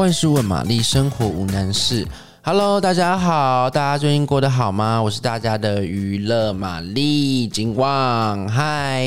[0.00, 2.06] 万事问玛丽，生活无难事。
[2.42, 4.98] Hello，大家好，大家最近过得好吗？
[5.02, 9.06] 我是大家的娱乐玛丽金旺，嗨，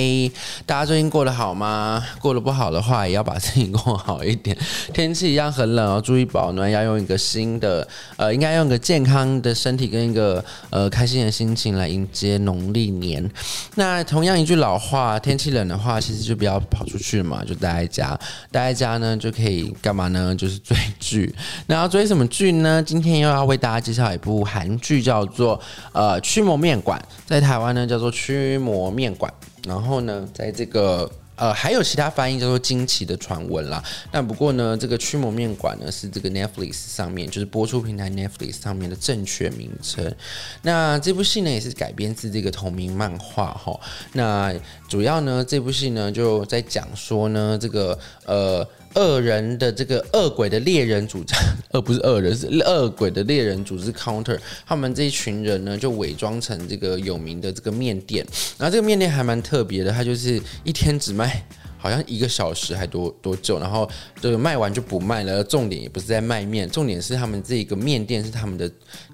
[0.67, 2.03] 大家最近过得好吗？
[2.19, 4.55] 过得不好的话，也要把自己过好一点。
[4.93, 7.85] 天气一样很冷哦，注意保暖，要用一个新的，
[8.17, 13.27] 呃，应该用一个健康的身体跟一个呃开心的心情来迎接农历年。
[13.73, 18.19] 那同样一句老话，天气冷的话，其实就不要跑出去嘛，就待在家。
[18.51, 20.35] 待在家呢，就可以干嘛呢？
[20.35, 21.33] 就是追剧。
[21.65, 22.81] 那要追什么剧呢？
[22.83, 23.22] 今天。
[23.23, 25.59] 又要为大家介绍一部韩剧，叫做
[25.93, 29.33] 呃《驱魔面馆》，在台湾呢叫做《驱魔面馆》，
[29.67, 33.81] 然后呢，在这个呃还有其他翻译叫做《惊奇的传闻》啦。
[34.11, 40.13] 那不过呢，这个《驱魔面馆》呢是这个 Netflix 上面就是播出平台 Netflix 上面的正确名称。
[40.61, 43.79] 那这部戏呢也是改编自这个同名漫画哈。
[44.11, 44.53] 那
[44.89, 48.67] 主要呢这部戏呢就在讲说呢这个呃。
[48.95, 51.33] 恶人的这个恶鬼的猎人组织，
[51.71, 58.25] 呃，不是恶人，是恶鬼的猎人组织 Counter，他们这一群人呢，就伪装成这个有名的这个面店，
[58.57, 61.45] 然后这个面店还蛮特别的，它就是一天只卖
[61.77, 63.89] 好像一个小时还多多久，然后
[64.21, 65.43] 这个卖完就不卖了。
[65.43, 68.69] 重点也不是在卖面，重点是他们这个面店是他们的。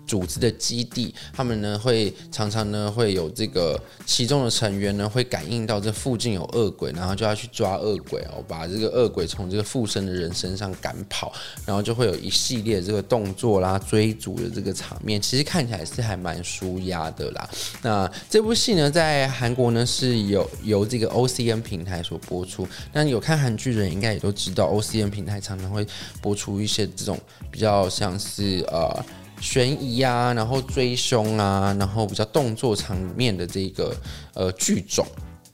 [0.10, 11.32] 组织的基地，他们呢会常常呢会有这个其中的成员呢会感应到这附近有恶鬼，然后就要去抓恶鬼哦，把这个恶鬼从这个附身的人身上赶跑，
[11.64, 17.48] 然后就会有一系列这个动作啦、追逐的这个场面，其实看起来是还蛮舒压的啦。
[17.84, 25.86] 那这部戏呢在韩国呢是有由这个 OCN 平台所播出，那有看韩剧的人应该也都知道，OCN 平台常常会
[26.20, 27.16] 播出一些这种
[27.52, 29.06] 比较像是呃。
[29.42, 33.96] 悬疑啊，然后追凶啊，然后比较动作场面的这个
[34.34, 35.06] 呃剧种，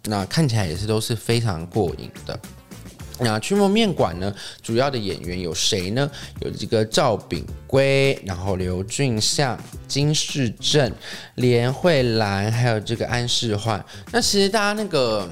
[0.06, 2.40] 那看起来也是都是非常过瘾的。
[3.20, 6.10] 那《驱魔面馆》呢，主要的演员有谁呢？
[6.42, 10.92] 有这个赵炳圭，然后刘俊相、金世正、
[11.36, 13.84] 连慧兰，还有这个安世焕。
[14.12, 15.30] 那其实大家那个。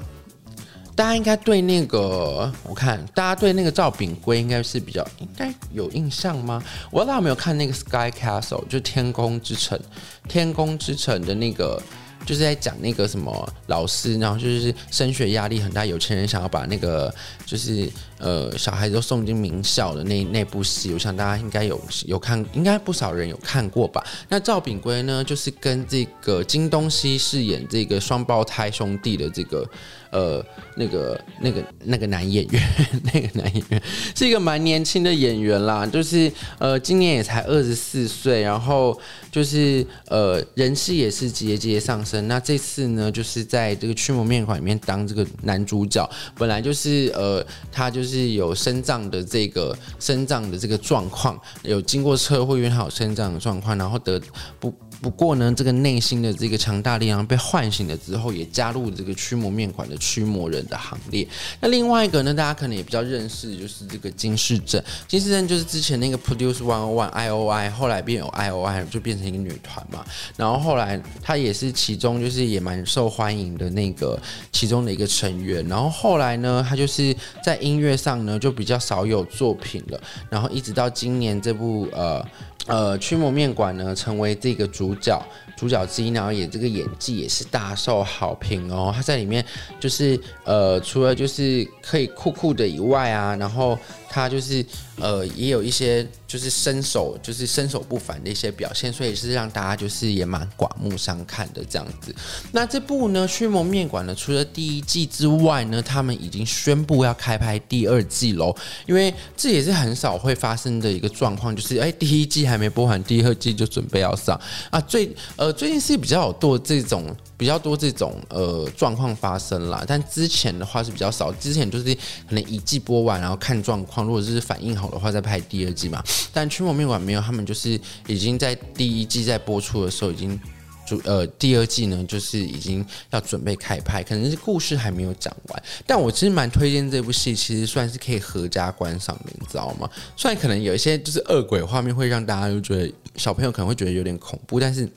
[0.96, 6.62] 大家应该对那个，我看大家对那个赵炳圭应该是比较应该有印象吗？
[6.92, 9.80] 我不知道大家有没有看那个《Sky Castle》，就天空之城，
[10.28, 11.82] 天空之城的那个。
[12.26, 17.14] 就是在讲那个什么老师，然后就是升学压力很大，有钱人想要把那个
[17.46, 17.90] 就是
[18.20, 24.04] 呃小孩子都送进名校的那那部戏，我想大家应该有有看，应该不少人有看过吧？
[24.30, 29.70] 那赵炳圭呢，就是跟这个金东西饰演这个双胞胎兄弟的这个
[30.12, 30.46] 呃
[30.78, 32.64] 那个那个那个男演员，
[33.14, 33.82] 那个男演员
[34.16, 38.98] 是一个蛮年轻的演员啦，就是呃今年也才二十四岁，然后
[39.32, 42.13] 就是呃人气也是节节上升。
[42.22, 54.22] 那这次呢，就是在这个驱魔面馆里面当这个男主角，本来就是呃，他就是有身障的这个身障的这个状况，有经过车祸，因为他有身障的状况，然后得
[54.60, 54.74] 不。
[55.04, 61.28] 不过呢，这个内心的这个强大力量被唤醒了之后，也加入这个驱魔面馆的驱魔人的行列。
[61.60, 64.82] 那另外一个呢，大家可能也比较认识，就是这个金世正。
[65.06, 70.06] 金世正就是之前那个 Produce One One I O I，后来变有 I O I，就变成一个女团嘛。
[70.38, 74.18] 然后后来她也是其中就是也蛮受欢迎的那个
[74.54, 75.68] 其中的一个成员。
[75.68, 80.02] 然后后来呢，她就是在音乐上呢就比较少有作品了。
[80.30, 82.26] 然后一直到今年这部呃。
[82.66, 88.92] 呃，驱魔面馆呢，成为这个主主角主角之一，然后也这个演技也是大受好评哦。
[88.96, 89.46] 他在里面
[89.80, 93.78] 就是呃，除了就是可以酷酷的以外啊，然后。
[94.16, 94.64] 他就是
[95.02, 102.12] 呃，也有一些就是身手，就是身手不凡的一些表现，所以是让大家就是也蛮刮目相看的这样子。
[102.52, 108.52] 那这部呢，《驱魔面馆》呢，除了第一季之外呢，他们已经宣布要开拍第二季喽。
[108.88, 114.36] 因为这也是很少会发生的一个状况，就是哎，第一季还没播完，第二季就准备要上
[114.72, 114.82] 啊。
[114.82, 117.16] 最呃，最近是比较有多这种。
[117.36, 121.30] 比较多这种呃状况发生啦，但之前的话是比较少。
[121.34, 126.02] 之前就是可能一季播完，然后看状况，如果是反应好的话再拍第二季嘛。
[126.32, 130.40] 但驱魔面馆没有，他们就是已经在第一季在播出的时候已经
[130.86, 135.64] 就呃第二季呢就是已经要准备开拍，可能是故事还没有讲完。
[135.86, 139.90] 但我其实蛮推荐这部戏，其实算是可以合家观赏的，你知道吗？
[140.16, 144.88] 虽然可能有一些就是恶鬼画面会让大家就觉得小朋友可能会觉得有点恐怖，但是。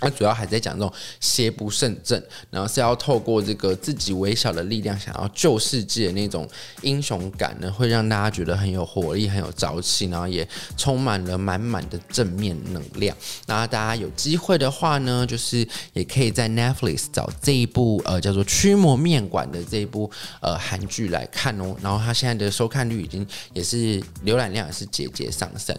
[0.00, 2.20] 它主要还在讲这种邪不胜正，
[2.50, 6.48] 然后是要透过这个自己微小的力量，想要救世界的那种
[6.82, 13.16] 英雄感呢，会让大家觉得很有活力、很有朝气，然后也充满了满满的正面能量。
[13.46, 20.10] 那大家有机会的话呢，就是也可以在 Netflix 找这一部呃叫做《驱魔面馆》的这一部
[20.40, 21.76] 呃韩剧来看哦。
[21.82, 25.76] 然后它现在的收看率已经也是浏览量也是节节上升。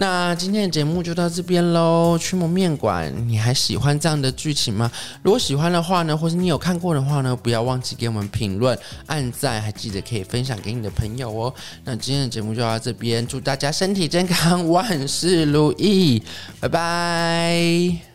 [0.00, 4.90] 那今天的节目就到这边喽，驱魔面馆，你还喜欢这样的剧情吗？
[5.22, 11.52] 如果喜欢的话呢，或是你有看过的话呢，不要忘记给我们评论、按赞，还记得可以分享给你的朋友哦。
[11.84, 16.22] 那今天的节目就到这边，祝大家身体健康，万事如意，
[16.60, 18.09] 拜拜。